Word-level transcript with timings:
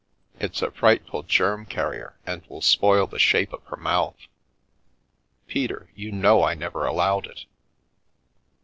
It's 0.39 0.63
a 0.63 0.71
frightful 0.71 1.21
germ 1.21 1.67
carrier 1.67 2.17
and 2.25 2.43
will 2.47 2.63
spoil 2.63 3.05
the 3.05 3.19
shape 3.19 3.53
of 3.53 3.63
her 3.65 3.77
mouth. 3.77 4.17
Peter, 5.45 5.91
you 5.93 6.11
know 6.11 6.41
I 6.41 6.55
never 6.55 6.87
allowed 6.87 7.27
it." 7.27 7.45